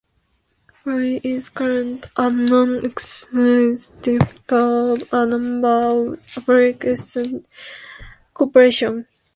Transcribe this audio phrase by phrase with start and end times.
[0.83, 4.01] Vaile is currently a non-executive
[4.47, 5.67] director of a number
[6.15, 7.45] of public listed
[8.33, 9.05] corporations.